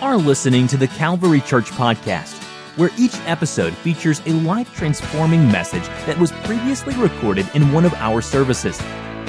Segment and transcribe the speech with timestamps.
[0.00, 2.40] are listening to the Calvary Church Podcast,
[2.76, 7.92] where each episode features a life transforming message that was previously recorded in one of
[7.94, 8.80] our services.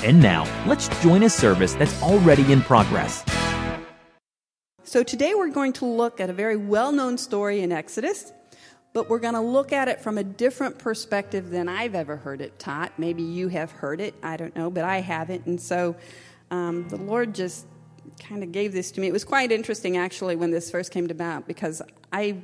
[0.03, 3.25] And now, let's join a service that's already in progress.
[4.83, 8.31] So, today we're going to look at a very well known story in Exodus,
[8.93, 12.41] but we're going to look at it from a different perspective than I've ever heard
[12.41, 12.93] it taught.
[12.99, 15.47] Maybe you have heard it, I don't know, but I haven't.
[15.47, 15.95] And so,
[16.51, 17.65] um, the Lord just
[18.17, 19.07] kind of gave this to me.
[19.07, 21.81] It was quite interesting, actually, when this first came about, because
[22.11, 22.37] I,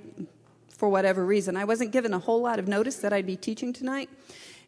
[0.70, 3.74] for whatever reason, I wasn't given a whole lot of notice that I'd be teaching
[3.74, 4.10] tonight.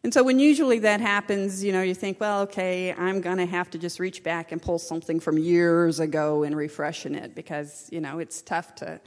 [0.04, 3.46] And so when usually that happens, you know, you think, well, okay, I'm going to
[3.46, 7.88] have to just reach back and pull something from years ago and refreshen it because,
[7.90, 9.00] you know, it's tough to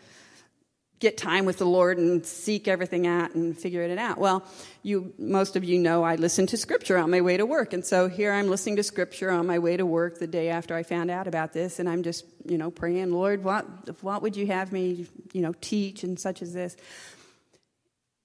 [1.01, 4.19] get time with the Lord and seek everything out and figure it out.
[4.19, 4.45] Well,
[4.83, 7.73] you most of you know I listen to scripture on my way to work.
[7.73, 10.75] And so here I'm listening to scripture on my way to work the day after
[10.75, 13.65] I found out about this and I'm just, you know, praying, Lord, what
[14.03, 16.77] what would you have me, you know, teach and such as this?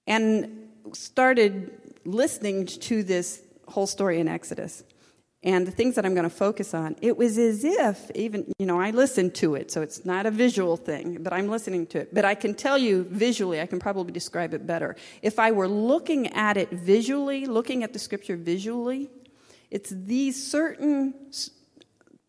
[0.06, 1.72] And started
[2.04, 4.84] listening to this whole story in Exodus
[5.46, 8.66] and the things that I'm going to focus on, it was as if, even, you
[8.66, 12.00] know, I listened to it, so it's not a visual thing, but I'm listening to
[12.00, 12.12] it.
[12.12, 14.96] But I can tell you visually, I can probably describe it better.
[15.22, 19.08] If I were looking at it visually, looking at the scripture visually,
[19.70, 21.14] it's these certain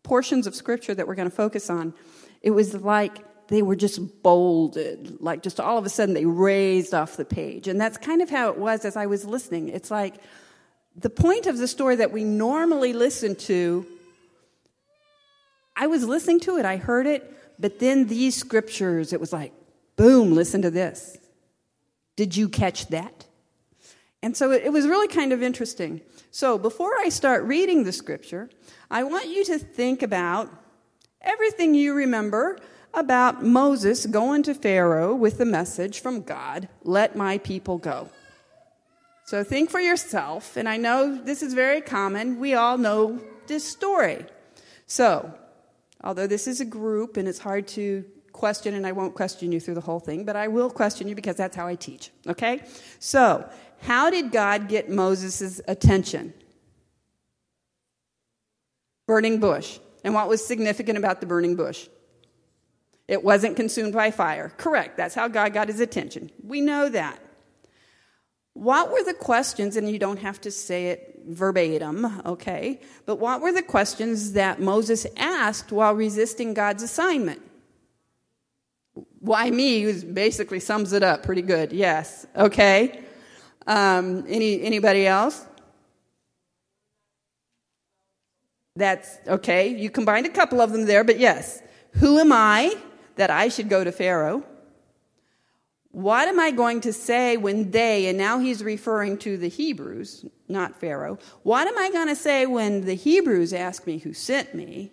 [0.04, 1.94] portions of scripture that we're going to focus on.
[2.40, 6.94] It was like they were just bolded, like just all of a sudden they raised
[6.94, 7.66] off the page.
[7.66, 9.70] And that's kind of how it was as I was listening.
[9.70, 10.14] It's like,
[11.00, 13.86] the point of the story that we normally listen to,
[15.76, 19.52] I was listening to it, I heard it, but then these scriptures, it was like,
[19.96, 21.18] boom, listen to this.
[22.16, 23.26] Did you catch that?
[24.22, 26.00] And so it, was really kind of interesting.
[26.32, 28.50] So before I start reading the scripture,
[28.90, 30.50] I want you to think about
[31.20, 32.58] everything you remember
[32.92, 38.10] about Moses going to Pharaoh with the message from God let my people go.
[39.28, 42.40] So think for yourself, and I know this is very common.
[42.40, 44.24] We all know this story.
[44.86, 45.34] So,
[46.02, 49.60] although this is a group and it's hard to question, and I won't question you
[49.60, 52.62] through the whole thing, but I will question you because that's how I teach, okay?
[53.00, 53.46] So,
[53.82, 56.32] how did God get Moses' attention?
[59.06, 59.78] Burning bush.
[60.04, 61.86] And what was significant about the burning bush?
[63.06, 64.54] It wasn't consumed by fire.
[64.56, 64.96] Correct.
[64.96, 66.30] That's how God got his attention.
[66.42, 67.20] We know that.
[68.58, 73.40] What were the questions, and you don't have to say it verbatim, okay, but what
[73.40, 77.40] were the questions that Moses asked while resisting God's assignment?
[79.20, 81.72] Why me basically sums it up pretty good.
[81.72, 83.04] Yes, okay.
[83.68, 85.46] Um, any anybody else?
[88.74, 89.68] That's okay.
[89.68, 91.62] You combined a couple of them there, but yes.
[91.92, 92.74] Who am I
[93.14, 94.42] that I should go to Pharaoh?
[95.98, 100.24] What am I going to say when they, and now he's referring to the Hebrews,
[100.46, 104.54] not Pharaoh, what am I going to say when the Hebrews ask me who sent
[104.54, 104.92] me?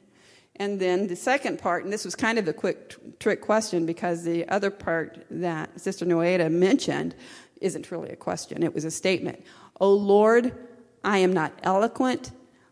[0.56, 3.86] And then the second part, and this was kind of a quick t- trick question
[3.86, 7.14] because the other part that Sister Noeda mentioned
[7.62, 9.46] isn't really a question, it was a statement.
[9.80, 10.58] O Lord,
[11.04, 12.32] I am not eloquent,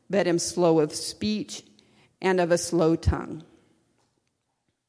[0.09, 1.61] but am slow of speech
[2.19, 3.43] and of a slow tongue.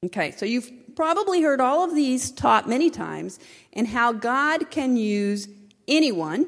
[0.02, 3.38] Okay, so you've probably heard all of these taught many times
[3.72, 5.48] and how God can use
[5.88, 6.46] anyone.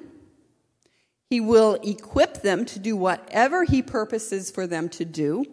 [1.30, 5.44] He will equip them to do whatever He purposes for them to do.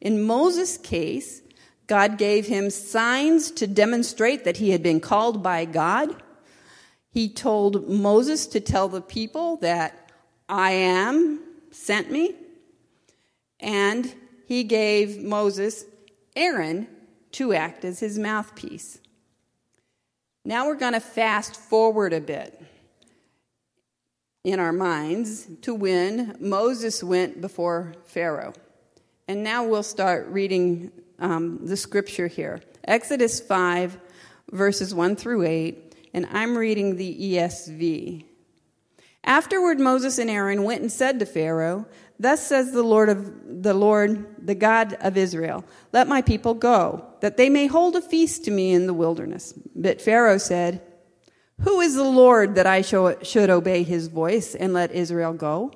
[0.00, 1.42] In Moses' case,
[1.90, 6.22] God gave him signs to demonstrate that he had been called by God.
[7.10, 10.12] He told Moses to tell the people that
[10.48, 11.40] I am
[11.72, 12.36] sent me.
[13.58, 14.14] And
[14.46, 15.84] he gave Moses
[16.36, 16.86] Aaron
[17.32, 18.98] to act as his mouthpiece.
[20.44, 22.60] Now we're going to fast forward a bit
[24.44, 28.54] in our minds to when Moses went before Pharaoh.
[29.28, 33.98] And now we'll start reading um, the scripture here Exodus 5,
[34.50, 38.24] verses 1 through 8, and I'm reading the ESV.
[39.22, 41.86] Afterward, Moses and Aaron went and said to Pharaoh,
[42.18, 47.09] Thus says the Lord of the Lord, the God of Israel, let my people go,
[47.20, 49.54] that they may hold a feast to me in the wilderness.
[49.74, 50.82] But Pharaoh said,
[51.60, 55.72] Who is the Lord that I should obey his voice and let Israel go?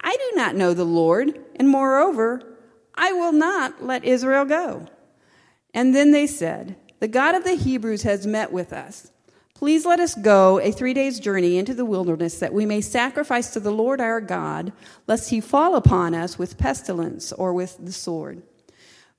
[0.00, 2.56] I do not know the Lord, and moreover,
[2.94, 4.86] I will not let Israel go.
[5.74, 9.10] And then they said, The God of the Hebrews has met with us.
[9.54, 13.52] Please let us go a three days' journey into the wilderness that we may sacrifice
[13.52, 14.72] to the Lord our God,
[15.08, 18.42] lest he fall upon us with pestilence or with the sword.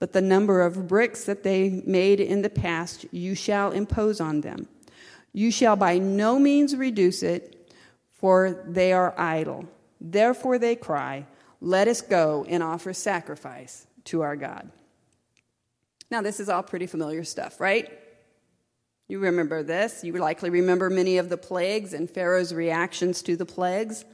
[0.00, 4.40] but the number of bricks that they made in the past you shall impose on
[4.40, 4.66] them.
[5.32, 7.70] You shall by no means reduce it,
[8.10, 9.66] for they are idle.
[10.00, 11.26] Therefore they cry,
[11.60, 14.70] Let us go and offer sacrifice to our God.
[16.10, 17.88] Now, this is all pretty familiar stuff, right?
[19.06, 20.02] You remember this.
[20.02, 24.04] You likely remember many of the plagues and Pharaoh's reactions to the plagues.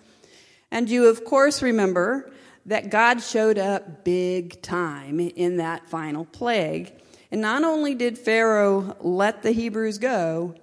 [0.70, 2.32] And you, of course, remember
[2.66, 6.92] that God showed up big time in that final plague.
[7.30, 10.54] And not only did Pharaoh let the Hebrews go,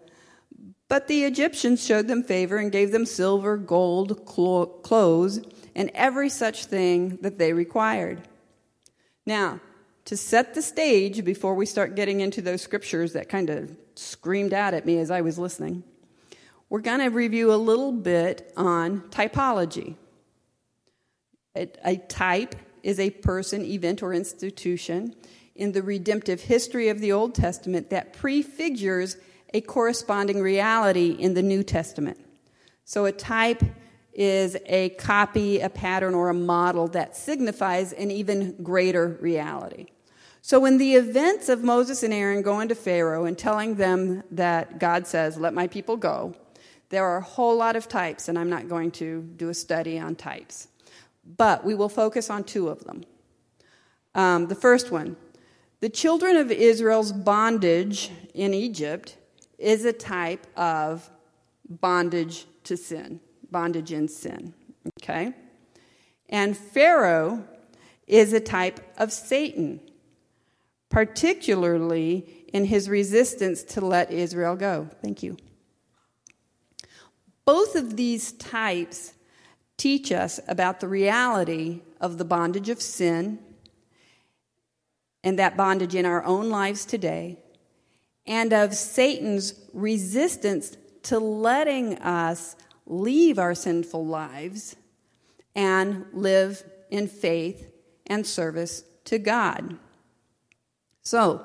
[0.90, 5.42] but the Egyptians showed them favor and gave them silver, gold, clothes,
[5.76, 8.22] and every such thing that they required.
[9.26, 9.60] Now,
[10.06, 14.54] to set the stage before we start getting into those scriptures that kind of screamed
[14.54, 15.84] out at me as I was listening,
[16.70, 19.96] we're going to review a little bit on typology.
[21.56, 25.16] A, type is a person, event, or institution
[25.56, 29.18] in the redemptive history of the Old Testament that prefigures
[29.54, 32.18] a corresponding reality in the New Testament.
[32.86, 33.64] So a type
[34.14, 39.88] is a copy, a pattern, or a model that signifies an even greater reality.
[40.42, 44.78] So, when the events of Moses and Aaron going to Pharaoh and telling them that
[44.78, 46.36] God says, Let my people go,
[46.90, 49.98] there are a whole lot of types, and I'm not going to do a study
[49.98, 50.68] on types.
[51.26, 53.04] But we will focus on two of them.
[54.16, 55.16] Um, the first one
[55.80, 59.18] the children of Israel's bondage in Egypt
[59.58, 61.10] is a type of
[61.68, 63.20] bondage to sin,
[63.52, 64.54] bondage in sin.
[65.02, 65.34] Okay?
[66.30, 67.46] And Pharaoh
[68.08, 69.82] is a type of Satan,
[70.90, 74.88] particularly in his resistance to let Israel go.
[75.02, 75.36] Thank you.
[77.44, 79.14] Both of these types
[79.84, 83.38] teach us about the reality of the bondage of sin
[85.26, 87.38] and that bondage in our own lives today
[88.26, 94.78] and of Satan's resistance to letting us leave our sinful lives
[95.54, 97.70] and live in faith
[98.08, 99.78] and service to God.
[101.02, 101.44] So,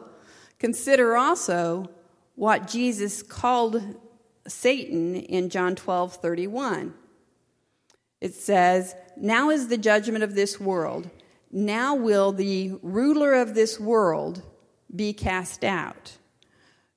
[0.60, 1.90] consider also
[2.36, 3.82] what Jesus called
[4.46, 6.94] Satan in John 12 31.
[8.20, 11.10] It says, Now is the judgment of this world.
[11.50, 14.42] Now will the ruler of this world
[14.94, 16.16] be cast out.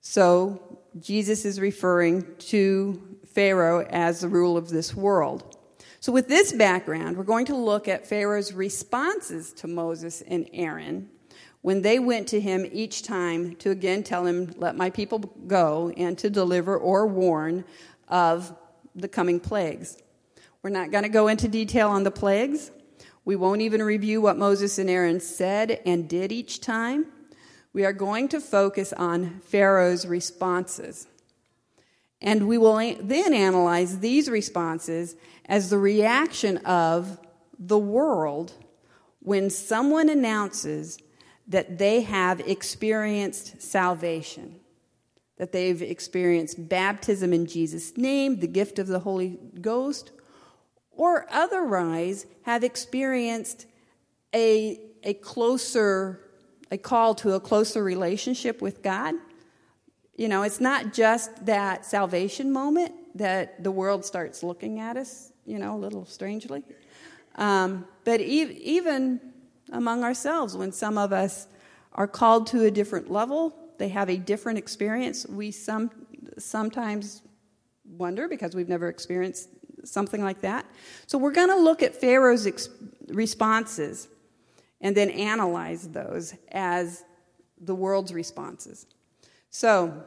[0.01, 5.57] So Jesus is referring to Pharaoh as the ruler of this world.
[6.00, 11.09] So, with this background, we're going to look at Pharaoh's responses to Moses and Aaron
[11.62, 15.94] when they went to him each time to again tell him, Let my people go,
[15.95, 17.63] and to deliver or warn
[18.07, 18.56] of
[18.95, 20.01] the coming plagues.
[20.63, 22.72] We're not going to go into detail on the plagues.
[23.25, 27.06] We won't even review what Moses and Aaron said and did each time
[27.74, 31.08] we are going to focus on Pharaoh's responses.
[32.22, 35.15] And we will then analyze these responses
[35.46, 37.18] as the reaction of
[37.58, 38.53] the world
[39.20, 41.00] when someone announces
[41.48, 44.60] that they have experienced salvation,
[45.38, 50.12] that they've experienced baptism in Jesus' name, the gift of the Holy Ghost,
[51.01, 53.65] or otherwise have experienced
[54.36, 56.20] a, a closer
[56.70, 59.15] a call to a closer relationship with God.
[60.15, 65.34] You know, it's not just that salvation moment that the world starts looking at us,
[65.43, 66.63] you know, a little strangely.
[67.36, 69.20] Um, but even
[69.72, 71.48] among ourselves, when some of us
[71.93, 75.89] are called to a different level, they have a different experience, we some,
[76.38, 77.24] sometimes
[77.98, 79.50] wonder because we've never experienced
[79.83, 80.65] something like that.
[81.07, 82.69] So we're going to look at Pharaoh's ex-
[83.07, 84.07] responses
[84.79, 87.03] and then analyze those as
[87.59, 88.85] the world's responses.
[89.50, 90.03] So,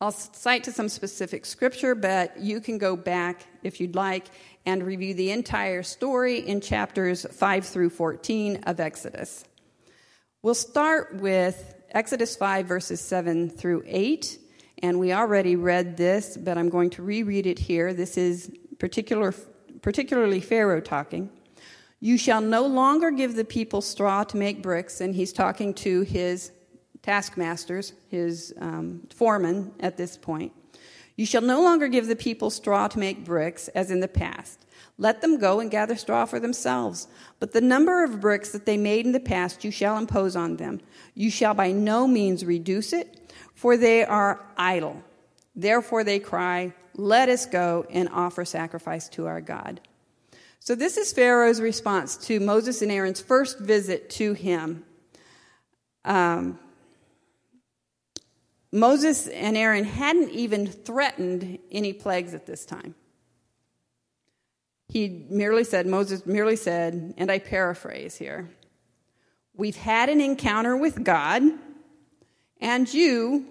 [0.00, 4.26] I'll cite to some specific scripture, but you can go back if you'd like
[4.66, 9.44] and review the entire story in chapters 5 through 14 of Exodus.
[10.42, 14.38] We'll start with Exodus 5, verses 7 through 8.
[14.82, 17.94] And we already read this, but I'm going to reread it here.
[17.94, 19.34] This is particular,
[19.82, 21.30] particularly Pharaoh talking.
[22.00, 26.02] You shall no longer give the people straw to make bricks, and he's talking to
[26.02, 26.52] his
[27.02, 30.52] taskmasters, his um, foreman at this point.
[31.16, 34.66] You shall no longer give the people straw to make bricks, as in the past.
[34.98, 37.08] Let them go and gather straw for themselves.
[37.40, 40.56] But the number of bricks that they made in the past you shall impose on
[40.56, 40.80] them.
[41.14, 45.02] You shall by no means reduce it, for they are idle.
[45.54, 49.80] Therefore they cry, Let us go and offer sacrifice to our God.
[50.60, 54.84] So, this is Pharaoh's response to Moses and Aaron's first visit to him.
[56.04, 56.58] Um,
[58.72, 62.94] Moses and Aaron hadn't even threatened any plagues at this time.
[64.88, 68.50] He merely said, Moses merely said, and I paraphrase here
[69.56, 71.42] We've had an encounter with God,
[72.60, 73.46] and you,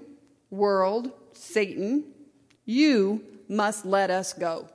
[0.50, 2.06] world, Satan,
[2.66, 4.70] you must let us go.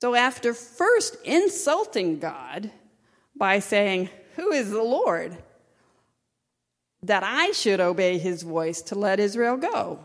[0.00, 2.70] So, after first insulting God
[3.36, 5.38] by saying, Who is the Lord?
[7.02, 10.00] that I should obey his voice to let Israel go.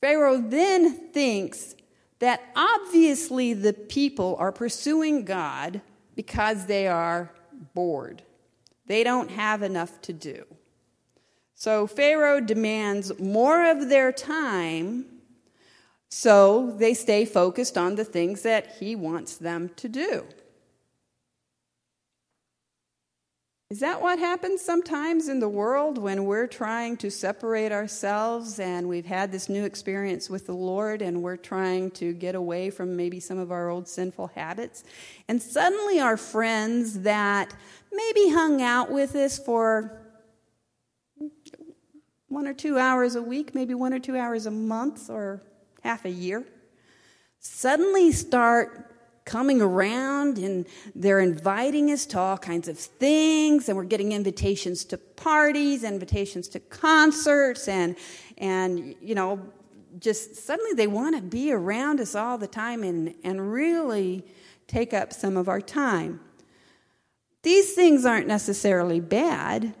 [0.00, 1.74] Pharaoh then thinks
[2.18, 5.80] that obviously the people are pursuing God
[6.16, 7.30] because they are
[7.74, 8.22] bored.
[8.86, 10.44] They don't have enough to do.
[11.60, 15.04] So Pharaoh demands more of their time
[16.08, 20.24] so they stay focused on the things that he wants them to do.
[23.68, 28.88] Is that what happens sometimes in the world when we're trying to separate ourselves and
[28.88, 32.96] we've had this new experience with the Lord and we're trying to get away from
[32.96, 34.82] maybe some of our old sinful habits?
[35.28, 37.54] And suddenly our friends that
[37.92, 39.99] maybe hung out with us for
[42.30, 45.42] one or two hours a week, maybe one or two hours a month or
[45.82, 46.44] half a year,
[47.40, 48.86] suddenly start
[49.24, 54.84] coming around and they're inviting us to all kinds of things and we're getting invitations
[54.84, 57.94] to parties invitations to concerts and
[58.38, 59.38] and you know
[59.98, 64.24] just suddenly they want to be around us all the time and and really
[64.66, 66.20] take up some of our time.
[67.42, 69.74] These things aren't necessarily bad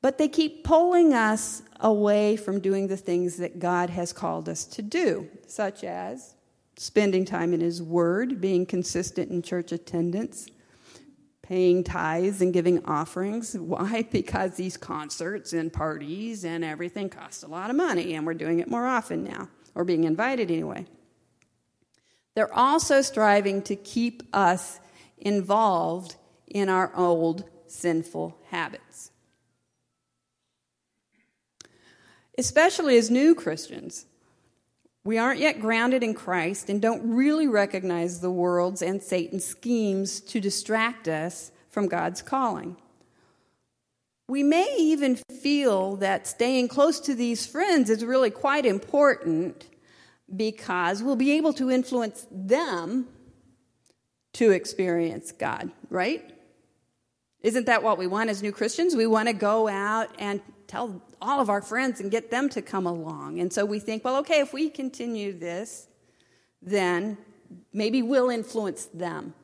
[0.00, 4.64] but they keep pulling us away from doing the things that God has called us
[4.64, 6.34] to do such as
[6.76, 10.48] spending time in His Word, being consistent in church attendance,
[11.42, 13.54] paying tithes and giving offerings.
[13.58, 14.06] Why?
[14.10, 18.60] Because these concerts and parties and everything cost a lot of money, and we're doing
[18.60, 20.86] it more often now, or being invited anyway.
[22.34, 24.78] They're also striving to keep us
[25.16, 26.14] involved
[26.46, 29.10] in our old sinful habits.
[32.38, 34.06] Especially as new Christians,
[35.04, 40.20] we aren't yet grounded in Christ and don't really recognize the world's and Satan's schemes
[40.20, 42.76] to distract us from God's calling.
[44.28, 49.66] We may even feel that staying close to these friends is really quite important
[50.36, 53.08] because we'll be able to influence them
[54.34, 56.30] to experience God, right?
[57.40, 58.94] Isn't that what we want as new Christians?
[58.94, 62.62] We want to go out and tell all of our friends and get them to
[62.62, 63.40] come along.
[63.40, 65.88] And so we think, well, okay, if we continue this,
[66.62, 67.18] then
[67.72, 69.34] maybe we'll influence them.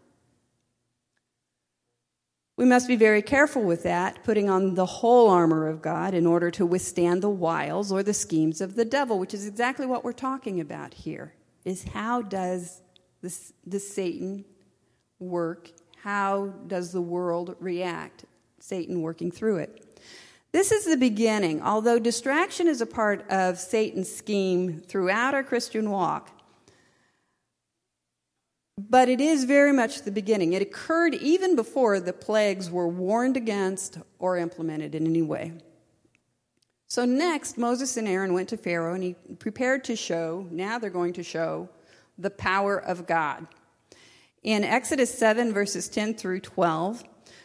[2.56, 6.24] We must be very careful with that, putting on the whole armor of God in
[6.24, 10.04] order to withstand the wiles or the schemes of the devil, which is exactly what
[10.04, 11.34] we're talking about here.
[11.64, 12.80] Is how does
[13.22, 14.44] this, the Satan
[15.18, 15.72] work?
[16.02, 18.24] How does the world react?
[18.60, 19.83] Satan working through it.
[20.54, 21.62] This is the beginning.
[21.62, 26.30] Although distraction is a part of Satan's scheme throughout our Christian walk,
[28.78, 30.52] but it is very much the beginning.
[30.52, 35.54] It occurred even before the plagues were warned against or implemented in any way.
[36.86, 40.88] So, next, Moses and Aaron went to Pharaoh and he prepared to show, now they're
[40.88, 41.68] going to show,
[42.16, 43.48] the power of God.
[44.44, 47.02] In Exodus 7, verses 10 through 12,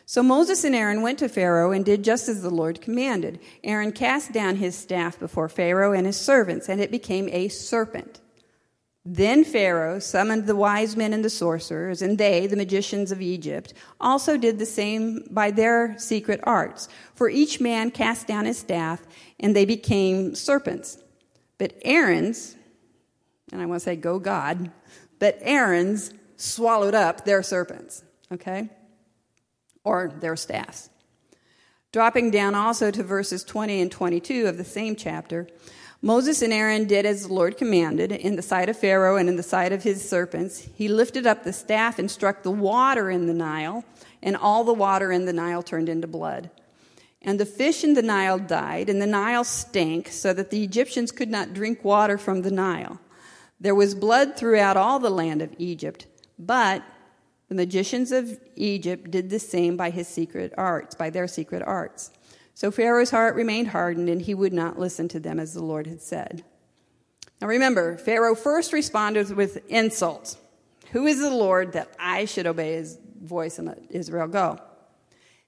[0.10, 3.39] so Moses and Aaron went to Pharaoh and did just as the Lord commanded.
[3.63, 8.20] Aaron cast down his staff before Pharaoh and his servants, and it became a serpent.
[9.06, 13.75] Then Pharaoh summoned the wise men and the sorcerers, and they, the magicians of Egypt,
[14.01, 16.89] also did the same by their secret arts.
[17.13, 19.04] For each man cast down his staff,
[19.39, 20.98] and they became serpents.
[21.60, 22.56] But Aaron's,
[23.51, 24.72] and I want to say go God,
[25.20, 28.04] but Aaron's swallowed up their serpents.
[28.32, 28.72] Okay?
[29.89, 30.89] Or their staffs.
[31.91, 35.48] Dropping down also to verses 20 and 22 of the same chapter,
[36.01, 39.36] Moses and Aaron did as the Lord commanded in the sight of Pharaoh and in
[39.36, 40.69] the sight of his serpents.
[40.75, 43.84] He lifted up the staff and struck the water in the Nile,
[44.22, 46.51] and all the water in the Nile turned into blood.
[47.22, 51.12] And the fish in the Nile died, and the Nile stank, so that the Egyptians
[51.12, 53.00] could not drink water from the Nile.
[53.60, 56.05] There was blood throughout all the land of Egypt,
[56.38, 56.84] but
[57.50, 62.12] the magicians of Egypt did the same by his secret arts, by their secret arts.
[62.53, 65.88] So Pharaoh's heart remained hardened, and he would not listen to them as the Lord
[65.88, 66.44] had said.
[67.41, 70.38] Now remember, Pharaoh first responded with insults.
[70.91, 74.60] Who is the Lord that I should obey his voice and let Israel go?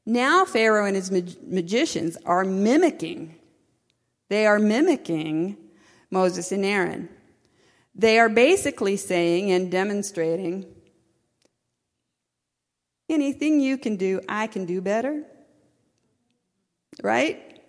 [0.06, 3.36] Now Pharaoh and his mag- magicians are mimicking.
[4.30, 5.58] They are mimicking
[6.10, 7.10] Moses and Aaron.
[7.94, 10.66] They are basically saying and demonstrating
[13.12, 15.24] Anything you can do, I can do better.
[17.04, 17.62] Right?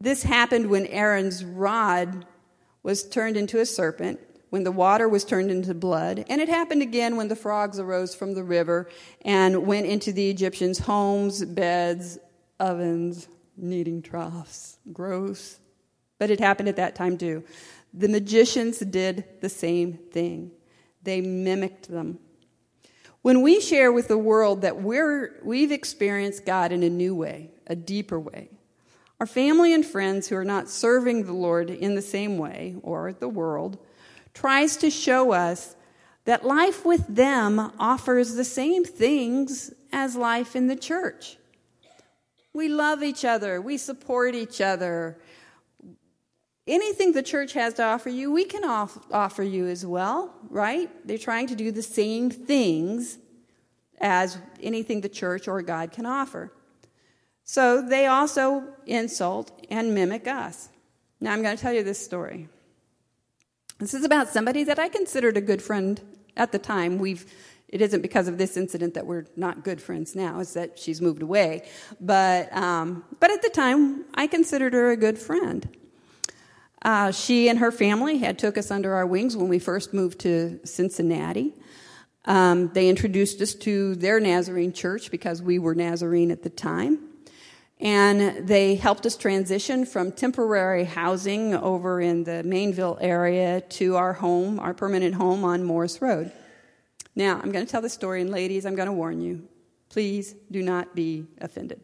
[0.00, 2.26] This happened when Aaron's rod
[2.82, 4.18] was turned into a serpent,
[4.50, 8.12] when the water was turned into blood, and it happened again when the frogs arose
[8.12, 8.88] from the river
[9.24, 12.18] and went into the Egyptians' homes, beds,
[12.58, 14.78] ovens, kneading troughs.
[14.92, 15.60] Gross.
[16.18, 17.44] But it happened at that time too.
[17.94, 20.50] The magicians did the same thing,
[21.04, 22.18] they mimicked them.
[23.22, 27.50] When we share with the world that we're, we've experienced God in a new way,
[27.68, 28.50] a deeper way,
[29.20, 33.12] our family and friends who are not serving the Lord in the same way, or
[33.12, 33.78] the world,
[34.34, 35.76] tries to show us
[36.24, 41.36] that life with them offers the same things as life in the church.
[42.52, 45.18] We love each other, we support each other.
[46.66, 50.88] Anything the church has to offer you, we can off- offer you as well, right?
[51.06, 53.18] They're trying to do the same things
[54.00, 56.52] as anything the church or God can offer.
[57.44, 60.68] So they also insult and mimic us.
[61.20, 62.48] Now I'm going to tell you this story.
[63.78, 66.00] This is about somebody that I considered a good friend
[66.36, 66.98] at the time.
[66.98, 67.26] We've
[67.72, 71.00] it isn't because of this incident that we're not good friends now, it's that she's
[71.00, 71.66] moved away.
[72.00, 75.66] But, um, but at the time, I considered her a good friend.
[76.82, 80.18] Uh, she and her family had took us under our wings when we first moved
[80.20, 81.54] to Cincinnati.
[82.24, 86.98] Um, they introduced us to their Nazarene church because we were Nazarene at the time.
[87.80, 94.12] And they helped us transition from temporary housing over in the Maineville area to our
[94.12, 96.30] home, our permanent home on Morris Road.
[97.16, 99.48] Now, I'm going to tell the story, and ladies, I'm going to warn you.
[99.88, 101.80] Please do not be offended.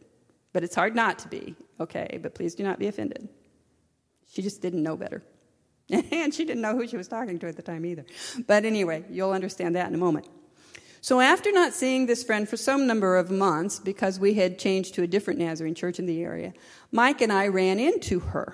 [0.53, 2.17] But it's hard not to be, okay?
[2.21, 3.27] But please do not be offended.
[4.31, 5.23] She just didn't know better.
[5.89, 8.05] and she didn't know who she was talking to at the time either.
[8.47, 10.27] But anyway, you'll understand that in a moment.
[11.01, 14.95] So, after not seeing this friend for some number of months, because we had changed
[14.95, 16.53] to a different Nazarene church in the area,
[16.91, 18.53] Mike and I ran into her.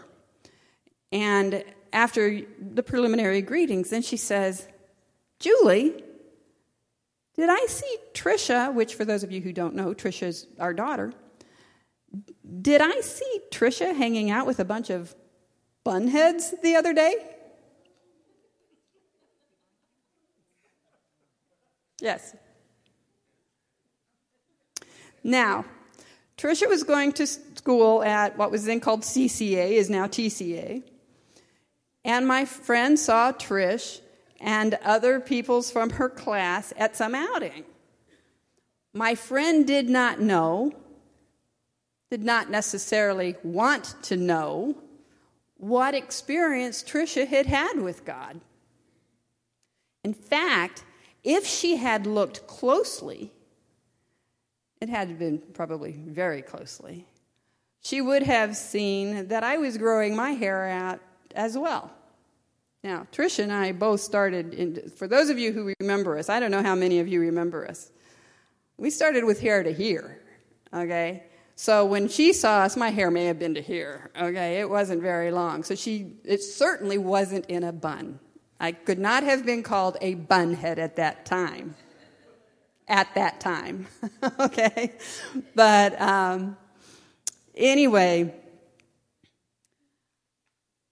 [1.11, 4.67] And after the preliminary greetings, then she says,
[5.39, 6.03] Julie,
[7.35, 11.13] did I see Trisha, which for those of you who don't know, Trisha's our daughter,
[12.61, 15.15] did I see Trisha hanging out with a bunch of
[15.85, 17.13] bunheads the other day?
[22.01, 22.35] Yes.
[25.23, 25.65] Now,
[26.37, 30.83] Trisha was going to school at what was then called CCA, is now TCA.
[32.03, 34.01] And my friend saw Trish
[34.39, 37.63] and other peoples from her class at some outing.
[38.93, 40.73] My friend did not know,
[42.11, 44.77] did not necessarily want to know
[45.57, 48.41] what experience Tricia had had with God.
[50.03, 50.83] In fact,
[51.23, 53.31] if she had looked closely,
[54.81, 57.07] it had been probably very closely,
[57.81, 60.99] she would have seen that I was growing my hair out
[61.35, 61.91] as well.
[62.83, 66.39] Now, Tricia and I both started, in, for those of you who remember us, I
[66.39, 67.91] don't know how many of you remember us.
[68.77, 70.21] We started with hair to here,
[70.73, 71.23] okay?
[71.55, 74.59] So when she saw us, my hair may have been to here, okay?
[74.59, 75.63] It wasn't very long.
[75.63, 78.19] So she, it certainly wasn't in a bun.
[78.59, 81.75] I could not have been called a bunhead at that time.
[82.87, 83.87] At that time,
[84.39, 84.93] okay?
[85.55, 86.55] But um,
[87.55, 88.35] anyway,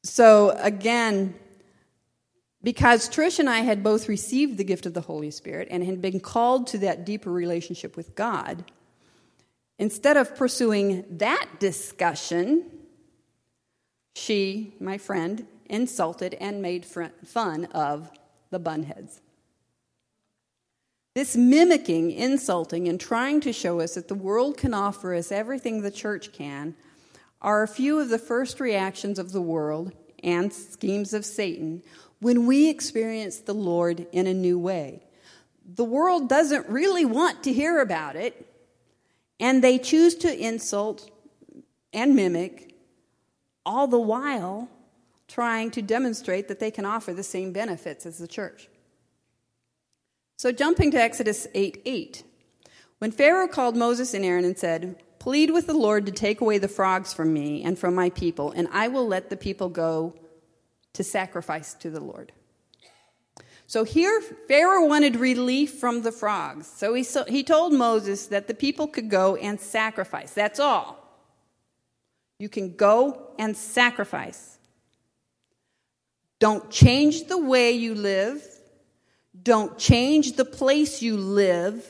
[0.03, 1.35] so again,
[2.63, 6.01] because Trish and I had both received the gift of the Holy Spirit and had
[6.01, 8.65] been called to that deeper relationship with God,
[9.83, 12.63] instead of pursuing that discussion,
[14.15, 18.09] she, my friend, insulted and made fun of
[18.49, 19.19] the bunheads.
[21.15, 25.81] This mimicking, insulting, and trying to show us that the world can offer us everything
[25.81, 26.75] the church can
[27.41, 29.91] are a few of the first reactions of the world
[30.23, 31.83] and schemes of Satan
[32.21, 35.03] when we experience the Lord in a new way.
[35.65, 38.52] The world doesn't really want to hear about it,
[39.43, 41.11] and they choose to insult
[41.91, 42.75] and mimic,
[43.65, 44.69] all the while
[45.27, 48.69] trying to demonstrate that they can offer the same benefits as the church.
[50.37, 52.23] So, jumping to Exodus 8 8.
[52.99, 56.57] When Pharaoh called Moses and Aaron and said, Plead with the Lord to take away
[56.57, 60.15] the frogs from me and from my people, and I will let the people go
[60.93, 62.31] to sacrifice to the Lord.
[63.67, 66.67] So here, Pharaoh wanted relief from the frogs.
[66.67, 70.33] So he, so he told Moses that the people could go and sacrifice.
[70.33, 70.99] That's all.
[72.39, 74.57] You can go and sacrifice.
[76.39, 78.45] Don't change the way you live.
[79.41, 81.85] Don't change the place you live.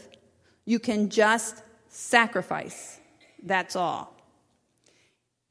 [0.66, 3.00] You can just sacrifice.
[3.42, 4.16] That's all.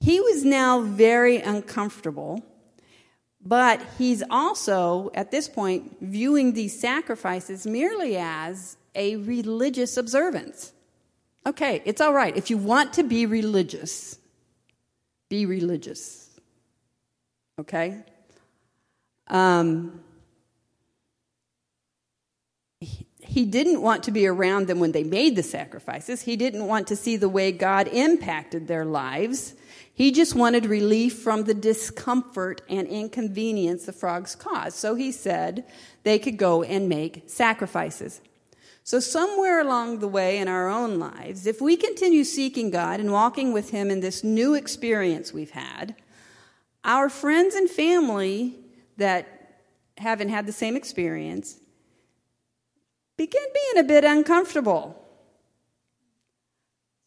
[0.00, 2.44] He was now very uncomfortable,
[3.44, 10.72] but he's also, at this point, viewing these sacrifices merely as a religious observance.
[11.44, 12.36] Okay, it's all right.
[12.36, 14.18] If you want to be religious,
[15.28, 16.30] be religious.
[17.58, 17.98] Okay?
[19.26, 20.00] Um,
[23.22, 26.22] he didn't want to be around them when they made the sacrifices.
[26.22, 29.54] He didn't want to see the way God impacted their lives.
[29.94, 34.76] He just wanted relief from the discomfort and inconvenience the frogs caused.
[34.76, 35.64] So he said
[36.02, 38.20] they could go and make sacrifices.
[38.84, 43.12] So, somewhere along the way in our own lives, if we continue seeking God and
[43.12, 45.94] walking with Him in this new experience we've had,
[46.82, 48.56] our friends and family
[48.96, 49.60] that
[49.98, 51.60] haven't had the same experience
[53.16, 54.98] begin being a bit uncomfortable.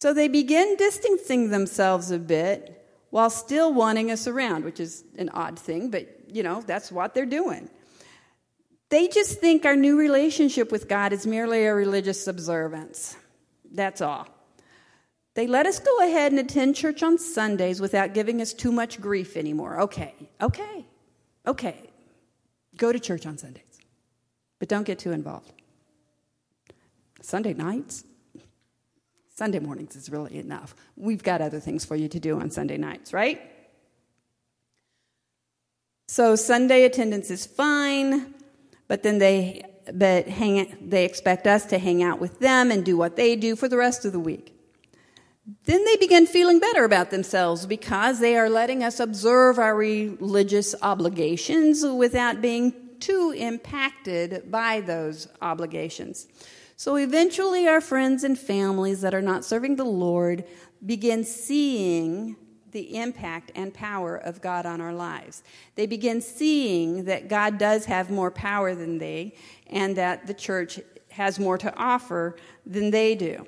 [0.01, 5.29] So they begin distancing themselves a bit while still wanting us around, which is an
[5.29, 7.69] odd thing, but you know, that's what they're doing.
[8.89, 13.15] They just think our new relationship with God is merely a religious observance.
[13.71, 14.27] That's all.
[15.33, 19.01] They let us go ahead and attend church on Sundays without giving us too much
[19.01, 19.81] grief anymore.
[19.81, 20.85] Okay, okay,
[21.45, 21.89] okay.
[22.77, 23.79] Go to church on Sundays,
[24.59, 25.51] but don't get too involved.
[27.25, 28.03] Sunday nights?
[29.35, 30.75] Sunday mornings is really enough.
[30.95, 33.41] We've got other things for you to do on Sunday nights, right?
[36.07, 38.33] So Sunday attendance is fine.
[38.87, 42.97] But then they but hang, they expect us to hang out with them and do
[42.97, 44.51] what they do for the rest of the week.
[45.65, 50.73] Then they begin feeling better about themselves because they are letting us observe our religious
[50.81, 56.27] obligations without being too impacted by those obligations.
[56.77, 60.43] So eventually, our friends and families that are not serving the Lord
[60.85, 62.35] begin seeing
[62.71, 65.41] the impact and power of God on our lives.
[65.75, 69.35] They begin seeing that God does have more power than they,
[69.67, 72.35] and that the church has more to offer
[72.65, 73.47] than they do.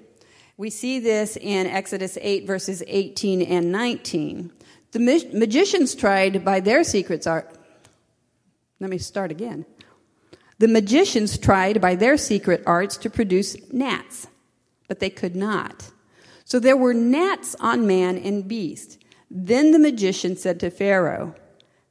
[0.56, 4.54] We see this in Exodus 8, verses 18 and 19.
[4.94, 7.54] The magicians tried by their secrets art.
[8.80, 9.66] Let me start again.
[10.60, 14.28] The magicians tried by their secret arts to produce gnats,
[14.88, 15.92] but they could not.
[16.46, 19.04] So there were gnats on man and beast.
[19.30, 21.36] Then the magician said to Pharaoh,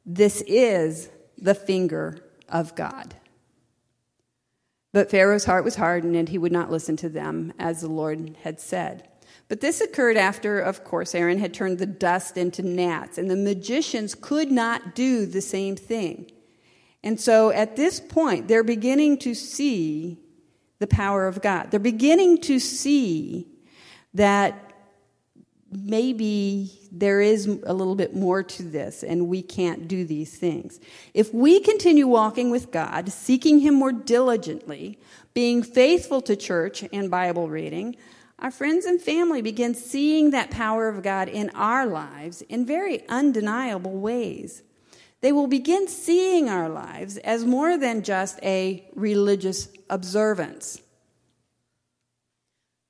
[0.05, 3.15] This is the finger of God.
[4.93, 8.37] But Pharaoh's heart was hardened, and he would not listen to them, as the Lord
[8.43, 9.07] had said.
[9.49, 13.37] But this occurred after, of course, Aaron had turned the dust into gnats, and the
[13.37, 16.31] magicians could not do the same thing.
[17.07, 20.19] And so at this point, they're beginning to see
[20.81, 21.71] the power of God.
[21.71, 23.47] They're beginning to see
[24.15, 24.73] that
[25.71, 30.81] maybe there is a little bit more to this and we can't do these things.
[31.15, 34.99] If we continue walking with God, seeking Him more diligently,
[35.33, 37.95] being faithful to church and Bible reading,
[38.41, 43.09] our friends and family begin seeing that power of God in our lives in very
[43.09, 44.65] undeniable ways.
[45.27, 50.81] They will begin seeing our lives as more than just a religious observance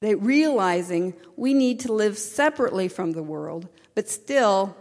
[0.01, 4.77] they realizing we need to live separately from the world, but still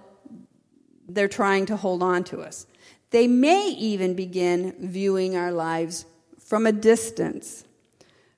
[1.07, 2.67] they're trying to hold on to us.
[3.11, 6.05] They may even begin viewing our lives
[6.39, 7.63] from a distance.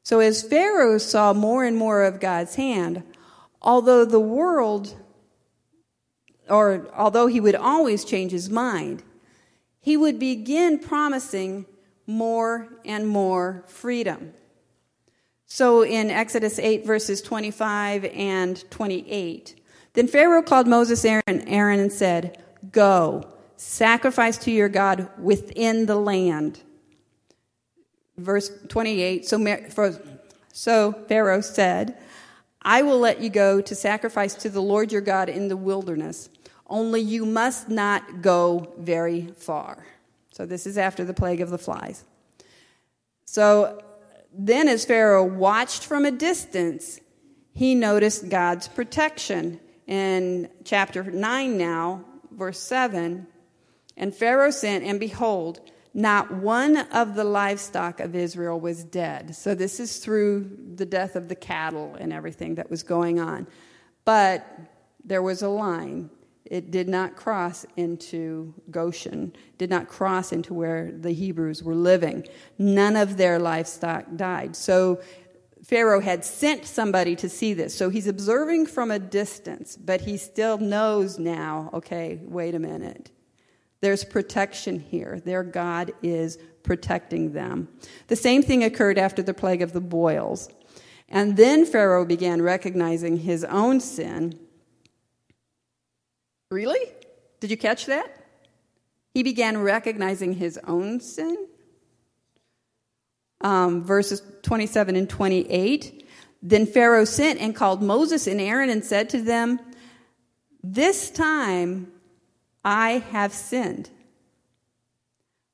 [0.04, 3.04] So as Pharaoh saw more and more of God's hand,
[3.62, 4.96] although the world,
[6.48, 9.04] or although he would always change his mind,
[9.88, 11.66] he would begin promising
[12.06, 14.34] more and more freedom.
[15.46, 19.56] So in Exodus 8, verses 25 and 28,
[19.94, 25.96] then Pharaoh called Moses and Aaron and said, Go, sacrifice to your God within the
[25.96, 26.60] land.
[28.18, 30.02] Verse 28, so,
[30.52, 31.98] so Pharaoh said,
[32.62, 36.28] I will let you go to sacrifice to the Lord your God in the wilderness.
[36.70, 39.86] Only you must not go very far.
[40.32, 42.04] So this is after the plague of the flies.
[43.26, 43.82] So
[44.34, 47.00] then, as Pharaoh watched from a distance,
[47.54, 49.60] he noticed God's protection.
[49.88, 53.26] In chapter 9 now, verse 7,
[53.96, 55.62] and Pharaoh sent, and behold,
[55.94, 59.36] not one of the livestock of Israel was dead.
[59.36, 63.48] So this is through the death of the cattle and everything that was going on.
[64.06, 64.46] But
[65.04, 66.12] there was a line.
[66.50, 72.28] It did not cross into Goshen, did not cross into where the Hebrews were living.
[72.58, 74.56] None of their livestock died.
[74.56, 75.02] So
[75.64, 77.76] Pharaoh had sent somebody to see this.
[77.76, 83.12] So he's observing from a distance, but he still knows now okay, wait a minute.
[83.82, 85.22] There's protection here.
[85.24, 87.68] Their God is protecting them.
[88.08, 90.50] The same thing occurred after the plague of the boils.
[91.10, 94.38] And then Pharaoh began recognizing his own sin.
[96.50, 96.92] Really?
[97.40, 98.14] Did you catch that?
[99.14, 101.48] He began recognizing his own sin.
[103.42, 106.08] Um, verses 27 and 28.
[106.42, 109.60] Then Pharaoh sent and called Moses and Aaron and said to them,
[110.64, 111.92] This time
[112.64, 113.90] I have sinned.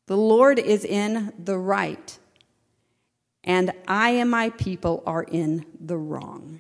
[0.08, 2.20] The Lord is in the right,
[3.44, 6.60] and I and my people are in the wrong.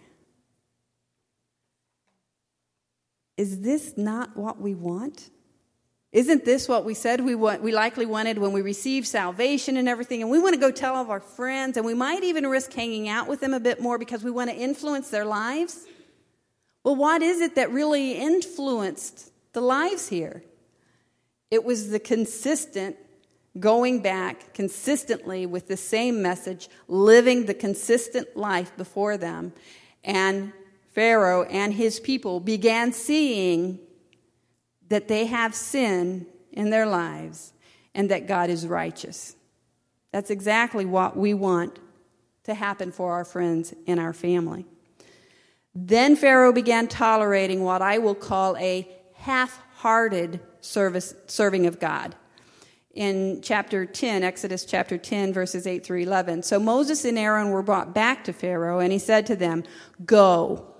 [3.37, 5.29] Is this not what we want?
[6.11, 9.89] Isn't this what we said we want, we likely wanted when we received salvation and
[9.89, 10.21] everything?
[10.21, 12.71] And we want to go tell all of our friends, and we might even risk
[12.71, 15.85] hanging out with them a bit more because we want to influence their lives.
[16.83, 20.43] Well, what is it that really influenced the lives here.
[21.49, 22.97] It was the consistent
[23.59, 29.53] going back consistently with the same message, living the consistent life before them.
[30.03, 30.51] And
[30.93, 33.79] Pharaoh and his people began seeing
[34.89, 37.53] that they have sin in their lives
[37.95, 39.35] and that God is righteous.
[40.11, 41.79] That's exactly what we want
[42.43, 44.65] to happen for our friends and our family.
[45.73, 52.15] Then Pharaoh began tolerating what I will call a half hearted serving of God.
[52.93, 56.43] In chapter 10, Exodus chapter 10, verses 8 through 11.
[56.43, 59.63] So Moses and Aaron were brought back to Pharaoh, and he said to them,
[60.05, 60.72] Go,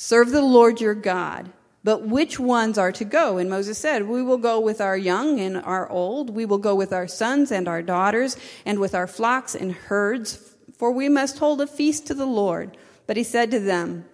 [0.00, 1.52] serve the Lord your God.
[1.84, 3.36] But which ones are to go?
[3.36, 6.30] And Moses said, We will go with our young and our old.
[6.30, 10.54] We will go with our sons and our daughters, and with our flocks and herds,
[10.78, 12.78] for we must hold a feast to the Lord.
[13.06, 14.06] But he said to them,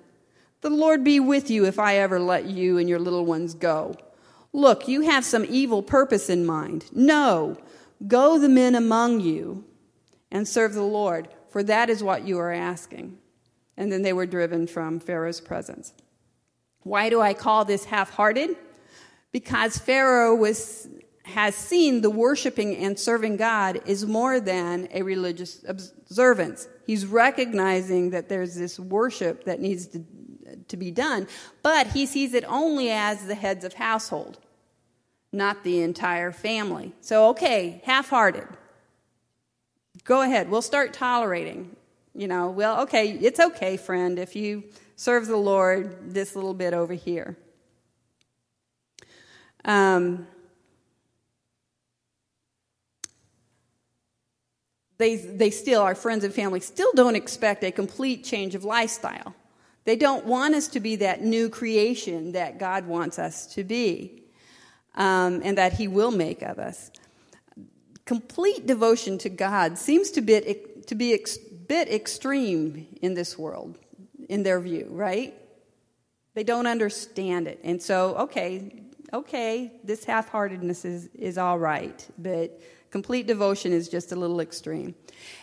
[0.61, 3.94] The Lord be with you if I ever let you and your little ones go.
[4.53, 6.87] Look, you have some evil purpose in mind.
[6.92, 7.59] No,
[8.09, 9.64] go the men among you
[10.33, 13.18] and serve the Lord, for that is what you are asking.
[13.77, 15.93] And then they were driven from Pharaoh's presence.
[16.83, 18.57] Why do I call this half hearted?
[19.33, 20.89] Because Pharaoh was,
[21.25, 26.69] has seen the worshiping and serving God is more than a religious observance.
[26.87, 30.05] He's recognizing that there's this worship that needs to,
[30.69, 31.27] to be done,
[31.62, 34.39] but he sees it only as the heads of household
[35.37, 36.95] not the entire family.
[37.01, 38.49] So, okay, half hearted.
[40.05, 41.77] Go ahead, we'll start tolerating.
[42.16, 44.64] You know, well, okay, it's okay, friend, if you
[44.96, 47.37] serve the Lord this little bit over here.
[49.66, 50.26] Um,
[54.96, 59.35] they, they still, our friends and family, still don't expect a complete change of lifestyle.
[59.85, 64.22] They don't want us to be that new creation that God wants us to be
[64.94, 66.90] um, and that He will make of us.
[68.07, 71.18] Complete devotion to God seems to be, to be a
[71.68, 73.79] bit extreme in this world,
[74.29, 75.35] in their view, right?
[76.35, 77.61] They don't understand it.
[77.64, 83.88] And so, okay, okay, this half heartedness is, is all right, but complete devotion is
[83.88, 84.94] just a little extreme.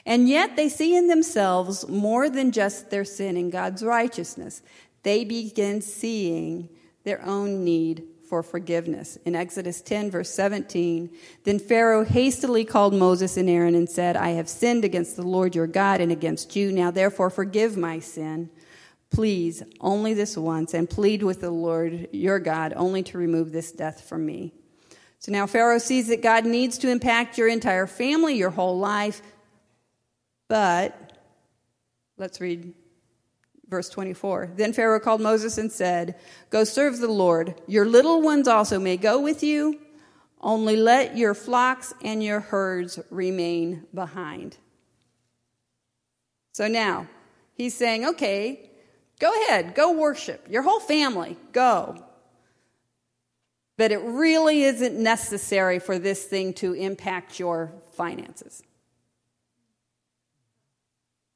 [0.06, 4.62] And yet they see in themselves more than just their sin and God's righteousness.
[5.04, 6.70] They begin seeing
[7.04, 9.18] their own need for forgiveness.
[9.26, 11.10] In Exodus 10, verse 17,
[11.44, 15.56] then Pharaoh hastily called Moses and Aaron and said, I have sinned against the Lord
[15.56, 16.72] your God and against you.
[16.72, 18.50] Now therefore forgive my sin.
[19.10, 23.72] Please, only this once, and plead with the Lord your God only to remove this
[23.72, 24.54] death from me.
[25.20, 29.22] So now Pharaoh sees that God needs to impact your entire family, your whole life.
[30.50, 31.18] But
[32.18, 32.74] let's read
[33.68, 36.16] Verse 24 Then Pharaoh called Moses and said,
[36.50, 37.56] Go serve the Lord.
[37.68, 39.80] Your little ones also may go with you.
[40.42, 44.58] Only let your flocks and your herds remain behind.
[46.52, 47.08] So now,
[47.56, 48.70] he's saying, Okay,
[49.24, 50.48] Go ahead, go worship.
[50.50, 52.04] Your whole family, go.
[53.78, 58.62] But it really isn't necessary for this thing to impact your finances.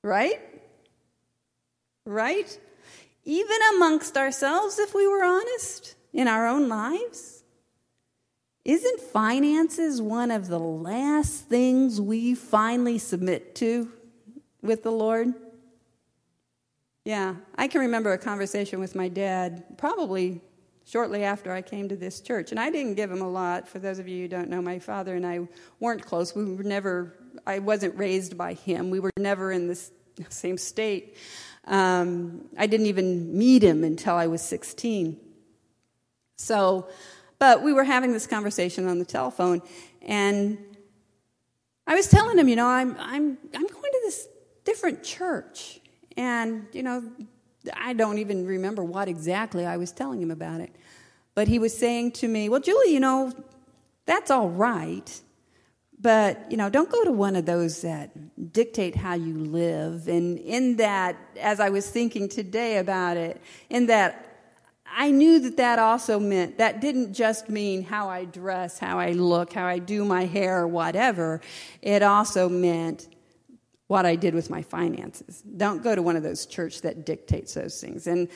[0.03, 0.41] Right?
[2.07, 2.57] Right?
[3.25, 7.43] Even amongst ourselves, if we were honest in our own lives.
[8.63, 13.91] Isn't finances one of the last things we finally submit to
[14.61, 15.33] with the Lord?
[17.03, 20.41] Yeah, I can remember a conversation with my dad, probably
[20.85, 22.51] shortly after I came to this church.
[22.51, 23.67] And I didn't give him a lot.
[23.67, 25.47] For those of you who don't know, my father and I
[25.81, 26.33] weren't close.
[26.33, 27.13] We were never,
[27.45, 28.89] I wasn't raised by him.
[28.89, 29.75] We were never in the
[30.29, 31.17] same state.
[31.65, 35.17] Um, I didn't even meet him until I was 16.
[36.37, 36.87] So,
[37.39, 39.61] but we were having this conversation on the telephone,
[40.01, 40.57] and
[41.85, 44.27] I was telling him, you know, I'm, I'm, I'm going to this
[44.65, 45.79] different church.
[46.17, 47.03] And, you know,
[47.73, 50.75] I don't even remember what exactly I was telling him about it.
[51.33, 53.31] But he was saying to me, Well, Julie, you know,
[54.05, 55.21] that's all right.
[55.99, 60.07] But, you know, don't go to one of those that dictate how you live.
[60.07, 64.23] And in that, as I was thinking today about it, in that
[64.85, 69.11] I knew that that also meant, that didn't just mean how I dress, how I
[69.11, 71.41] look, how I do my hair, whatever.
[71.81, 73.07] It also meant
[73.87, 75.41] what I did with my finances.
[75.41, 78.05] Don't go to one of those church that dictates those things.
[78.05, 78.27] And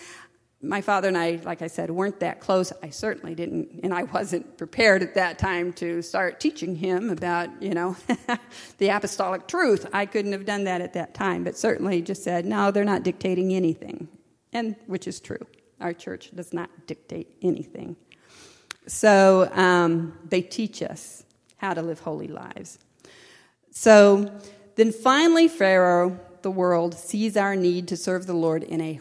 [0.64, 2.72] my father and I, like I said, weren't that close.
[2.84, 7.50] I certainly didn't, and I wasn't prepared at that time to start teaching him about,
[7.62, 7.96] you know,
[8.78, 9.88] the apostolic truth.
[9.92, 13.04] I couldn't have done that at that time, but certainly just said, no, they're not
[13.04, 14.08] dictating anything,
[14.54, 15.46] and which is true.
[15.80, 17.96] Our church does not dictate anything.
[18.86, 21.24] So um, they teach us
[21.58, 22.78] how to live holy lives.
[23.72, 24.32] So
[24.76, 28.94] then finally, Pharaoh, the world, sees our need to serve the Lord in a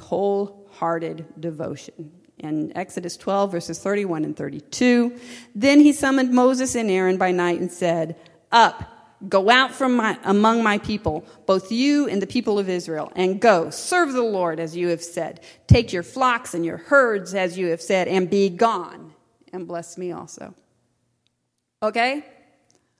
[1.38, 2.12] devotion.
[2.38, 5.19] In Exodus 12, verses 31 and 32,
[5.55, 8.16] then he summoned Moses and Aaron by night and said,
[8.51, 13.12] Up, go out from my, among my people, both you and the people of Israel,
[13.14, 15.40] and go, serve the Lord as you have said.
[15.66, 19.12] Take your flocks and your herds as you have said, and be gone,
[19.53, 20.55] and bless me also.
[21.83, 22.25] Okay?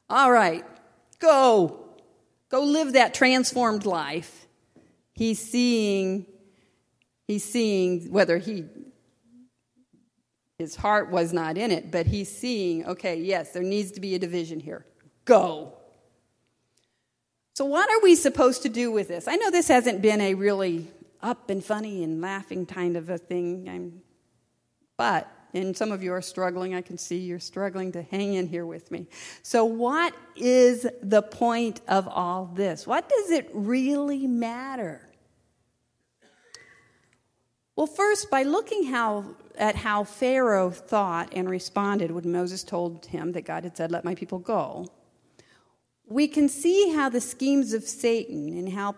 [0.09, 0.64] All right,
[1.19, 1.87] go.
[2.51, 4.47] Go live that transformed life.
[5.14, 6.27] He's seeing,
[7.31, 8.64] he's seeing whether he,
[10.59, 14.16] his heart was not in it, but he's seeing, okay, yes, there needs to be
[14.16, 14.85] a division here.
[15.25, 15.75] Go.
[17.55, 19.29] So, what are we supposed to do with this?
[19.29, 20.88] I know this hasn't been a really
[21.23, 24.03] up and funny and laughing kind of a thing, I'm,
[24.97, 26.75] but and some of you are struggling.
[26.75, 29.07] I can see you're struggling to hang in here with me.
[29.43, 32.87] So, what is the point of all this?
[32.87, 35.10] What does it really matter?
[37.81, 43.33] Well, first, by looking how, at how Pharaoh thought and responded when Moses told him
[43.33, 44.87] that God had said, Let my people go,
[46.07, 48.97] we can see how the schemes of Satan and how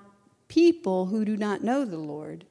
[0.48, 2.44] people who do not know the Lord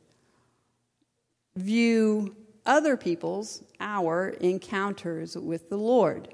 [1.57, 2.33] view
[2.65, 6.33] other people's, our encounters with the Lord.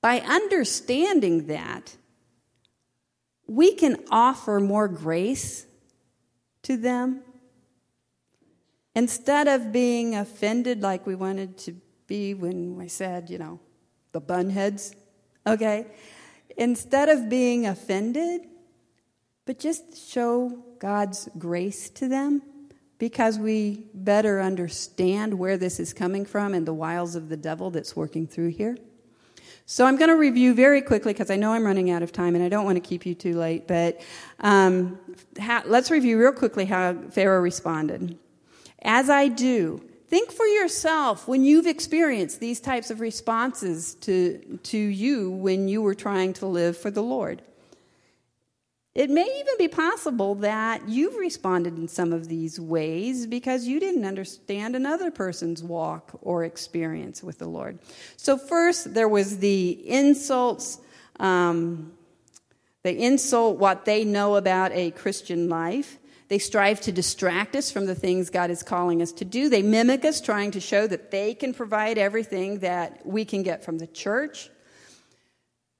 [0.00, 1.98] By understanding that,
[3.46, 5.66] we can offer more grace
[6.62, 7.20] to them.
[8.94, 11.74] Instead of being offended like we wanted to
[12.06, 13.58] be when I said, you know,
[14.12, 14.94] the bunheads,
[15.46, 15.86] okay?
[16.56, 18.42] Instead of being offended,
[19.46, 22.42] but just show God's grace to them
[22.98, 27.70] because we better understand where this is coming from and the wiles of the devil
[27.70, 28.76] that's working through here.
[29.66, 32.34] So I'm going to review very quickly because I know I'm running out of time
[32.34, 33.66] and I don't want to keep you too late.
[33.66, 34.02] But
[34.40, 34.98] um,
[35.64, 38.18] let's review real quickly how Pharaoh responded.
[38.84, 44.78] As I do, think for yourself when you've experienced these types of responses to, to
[44.78, 47.42] you when you were trying to live for the Lord.
[48.94, 53.80] It may even be possible that you've responded in some of these ways because you
[53.80, 57.80] didn't understand another person's walk or experience with the Lord.
[58.16, 60.78] So, first, there was the insults.
[61.18, 61.92] Um,
[62.84, 65.98] they insult what they know about a Christian life.
[66.34, 69.48] They strive to distract us from the things God is calling us to do.
[69.48, 73.64] They mimic us, trying to show that they can provide everything that we can get
[73.64, 74.50] from the church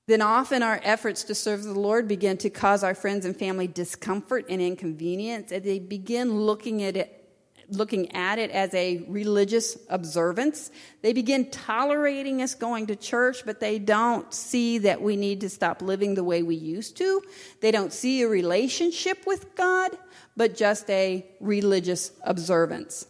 [0.07, 3.67] then often our efforts to serve the Lord begin to cause our friends and family
[3.67, 7.25] discomfort and inconvenience, and they begin looking at it
[7.71, 10.71] looking at it as a religious observance.
[11.01, 15.49] They begin tolerating us going to church, but they don't see that we need to
[15.49, 17.23] stop living the way we used to.
[17.63, 19.97] They don't see a relationship with God,
[20.37, 23.07] but just a religious observance.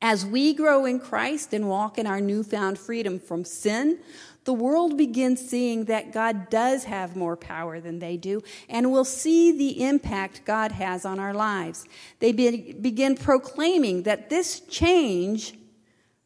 [0.00, 3.98] As we grow in Christ and walk in our newfound freedom from sin,
[4.44, 9.04] the world begins seeing that God does have more power than they do, and will
[9.04, 11.84] see the impact God has on our lives.
[12.20, 15.54] They be, begin proclaiming that this change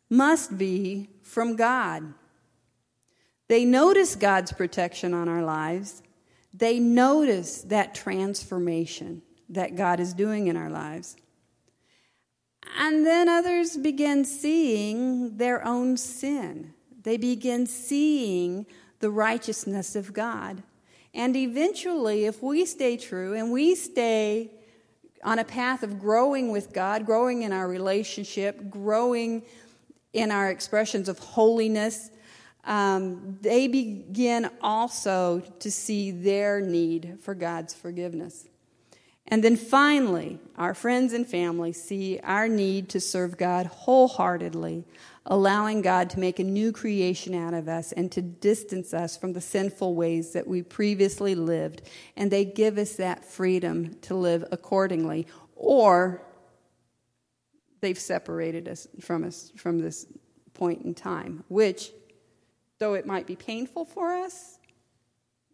[0.08, 2.14] must be from God.
[3.48, 6.02] They notice God's protection on our lives.
[6.54, 9.22] They notice that transformation
[9.52, 11.16] that God is doing in our lives.
[12.76, 18.66] And then others begin seeing their own sin they begin seeing
[19.00, 20.62] the righteousness of God.
[21.14, 24.50] And eventually, if we stay true and we stay
[25.24, 29.42] on a path of growing with God, growing in our relationship, growing
[30.12, 32.10] in our expressions of holiness,
[32.64, 38.46] um, they begin also to see their need for God's forgiveness.
[39.28, 44.84] And then finally, our friends and family see our need to serve God wholeheartedly,
[45.24, 49.32] allowing God to make a new creation out of us and to distance us from
[49.32, 51.82] the sinful ways that we previously lived.
[52.16, 55.28] And they give us that freedom to live accordingly.
[55.54, 56.22] Or
[57.80, 60.06] they've separated us from us from this
[60.52, 61.92] point in time, which,
[62.78, 64.58] though it might be painful for us,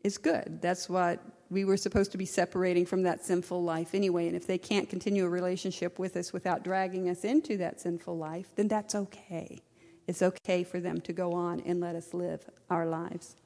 [0.03, 0.61] is good.
[0.62, 4.26] That's what we were supposed to be separating from that sinful life anyway.
[4.26, 8.16] And if they can't continue a relationship with us without dragging us into that sinful
[8.16, 9.62] life, then that's okay.
[10.07, 13.36] It's okay for them to go on and let us live our lives.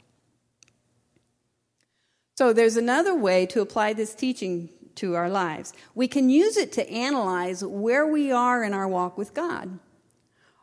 [2.37, 5.73] So there's another way to apply this teaching to our lives.
[5.95, 9.79] We can use it to analyze where we are in our walk with God.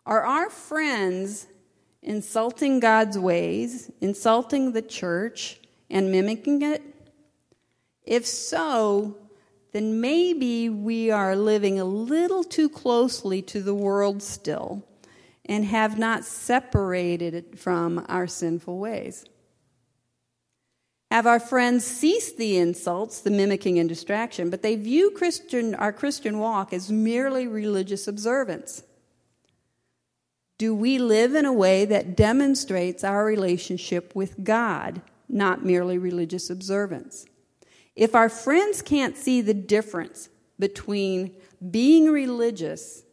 [0.05, 1.47] Are our friends
[2.01, 5.59] insulting God's ways, insulting the church,
[5.89, 6.81] and mimicking it?
[8.09, 9.17] If so,
[9.71, 14.83] then maybe we are living a little too closely to the world still
[15.45, 19.25] and have not separated it from our sinful ways.
[21.11, 25.93] Have our friends ceased the insults, the mimicking and distraction, but they view Christian, our
[25.93, 28.81] Christian walk as merely religious observance?
[30.57, 36.49] Do we live in a way that demonstrates our relationship with God, not merely religious
[36.49, 37.27] observance?
[37.99, 41.35] If our friends can't see the difference between
[41.69, 43.03] being religious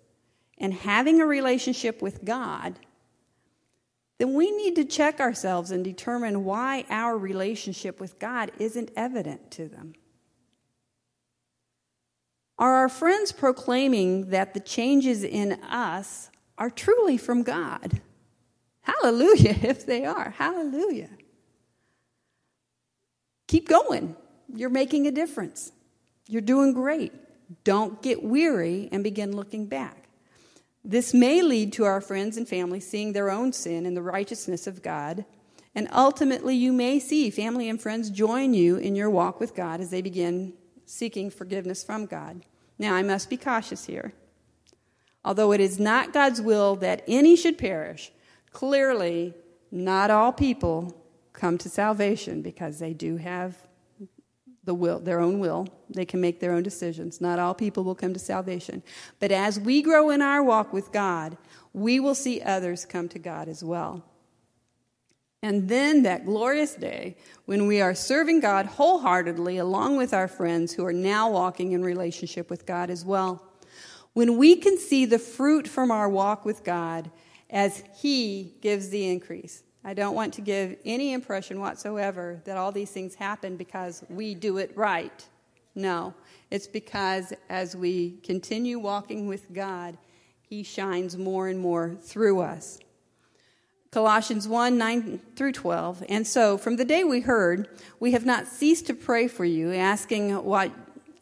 [0.58, 2.78] and having a relationship with God,
[4.18, 9.50] then we need to check ourselves and determine why our relationship with God isn't evident
[9.50, 9.94] to them.
[12.56, 18.00] Are our friends proclaiming that the changes in us are truly from God?
[18.82, 20.30] Hallelujah, if they are.
[20.30, 21.10] Hallelujah.
[23.48, 24.14] Keep going.
[24.54, 25.72] You're making a difference.
[26.28, 27.12] You're doing great.
[27.64, 30.08] Don't get weary and begin looking back.
[30.84, 34.66] This may lead to our friends and family seeing their own sin and the righteousness
[34.66, 35.24] of God.
[35.74, 39.80] And ultimately, you may see family and friends join you in your walk with God
[39.80, 42.44] as they begin seeking forgiveness from God.
[42.78, 44.12] Now, I must be cautious here.
[45.24, 48.12] Although it is not God's will that any should perish,
[48.52, 49.34] clearly,
[49.72, 50.96] not all people
[51.32, 53.65] come to salvation because they do have
[54.66, 55.66] the will, their own will.
[55.88, 57.20] They can make their own decisions.
[57.20, 58.82] Not all people will come to salvation.
[59.18, 61.38] But as we grow in our walk with God,
[61.72, 64.04] we will see others come to God as well.
[65.42, 70.72] And then that glorious day when we are serving God wholeheartedly along with our friends
[70.72, 73.42] who are now walking in relationship with God as well.
[74.12, 77.10] When we can see the fruit from our walk with God
[77.48, 79.62] as He gives the increase.
[79.86, 84.34] I don't want to give any impression whatsoever that all these things happen because we
[84.34, 85.24] do it right.
[85.76, 86.12] No,
[86.50, 89.96] it's because as we continue walking with God,
[90.42, 92.80] He shines more and more through us.
[93.92, 96.02] Colossians 1 9 through 12.
[96.08, 97.68] And so, from the day we heard,
[98.00, 100.72] we have not ceased to pray for you, asking what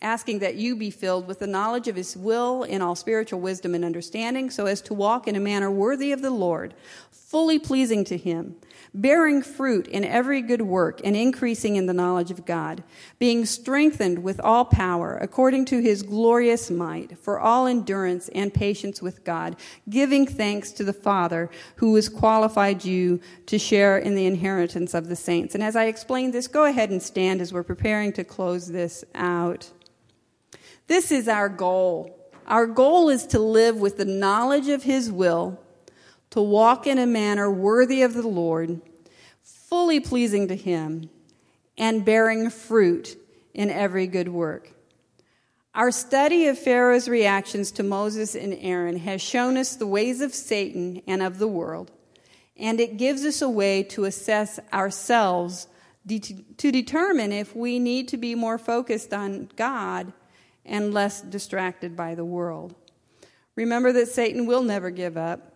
[0.04, 3.74] asking that you be filled with the knowledge of his will in all spiritual wisdom
[3.74, 6.74] and understanding, so as to walk in a manner worthy of the Lord,
[7.10, 8.54] fully pleasing to him,
[8.92, 12.84] bearing fruit in every good work and increasing in the knowledge of God,
[13.18, 19.02] being strengthened with all power according to his glorious might, for all endurance and patience
[19.02, 19.56] with God,
[19.88, 25.08] giving thanks to the Father who has qualified you to share in the inheritance of
[25.08, 25.54] the saints.
[25.54, 29.04] And as I explain this, go ahead and stand as we're preparing to close this
[29.14, 29.72] out.
[30.86, 35.58] This is our goal Our goal is to live with the knowledge of His will,
[36.30, 38.82] to walk in a manner worthy of the Lord,
[39.42, 41.08] fully pleasing to Him,
[41.78, 43.16] and bearing fruit
[43.54, 44.72] in every good work.
[45.74, 50.34] Our study of Pharaoh's reactions to Moses and Aaron has shown us the ways of
[50.34, 51.90] Satan and of the world,
[52.58, 55.66] and it gives us a way to assess ourselves
[56.06, 60.12] to determine if we need to be more focused on God
[60.64, 62.74] and less distracted by the world.
[63.56, 65.52] Remember that Satan will never give up.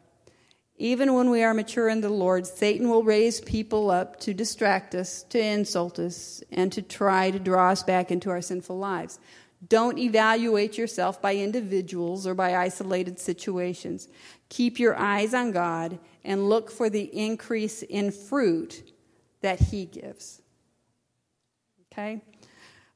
[0.77, 4.95] Even when we are mature in the Lord, Satan will raise people up to distract
[4.95, 9.19] us, to insult us, and to try to draw us back into our sinful lives.
[9.67, 14.07] Don't evaluate yourself by individuals or by isolated situations.
[14.51, 18.93] Keep your eyes on God and look for the increase in fruit
[19.41, 20.41] that He gives.
[21.93, 22.23] Okay?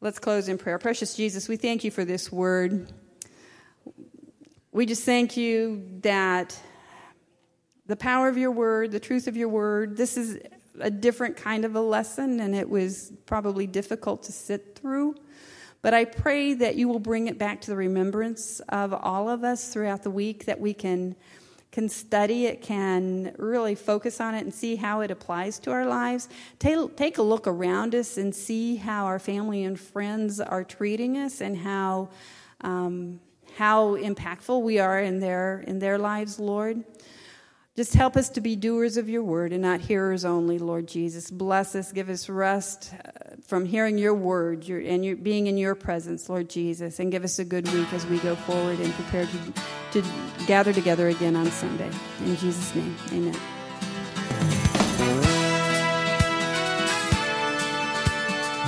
[0.03, 0.80] Let's close in prayer.
[0.80, 2.92] Precious Jesus, we thank you for this word.
[4.72, 6.59] We just thank you that
[7.86, 10.40] the power of your word, the truth of your word, this is
[10.80, 15.14] a different kind of a lesson, and it was probably difficult to sit through.
[15.82, 19.44] But I pray that you will bring it back to the remembrance of all of
[19.44, 21.14] us throughout the week, that we can
[21.73, 25.87] can study it, can really focus on it and see how it applies to our
[25.87, 26.29] lives.
[26.59, 31.16] Take, take a look around us and see how our family and friends are treating
[31.16, 32.11] us and how,
[32.61, 33.20] um,
[33.57, 36.85] how impactful we are in their, in their lives, Lord.
[37.75, 41.31] Just help us to be doers of your word and not hearers only, Lord Jesus.
[41.31, 46.29] Bless us, give us rest uh, from hearing your word and being in your presence,
[46.29, 50.03] Lord Jesus, and give us a good week as we go forward and prepare to,
[50.03, 50.09] to
[50.47, 51.91] gather together again on Sunday.
[52.27, 53.39] In Jesus' name, amen.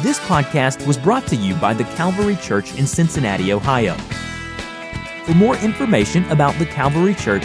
[0.03, 3.97] This podcast was brought to you by the Calvary Church in Cincinnati, Ohio.
[5.27, 7.45] For more information about the Calvary Church,